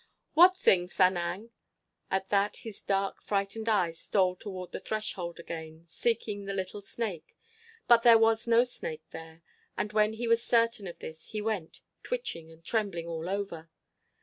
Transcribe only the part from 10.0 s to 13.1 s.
he was certain of this he went, twitching and trembling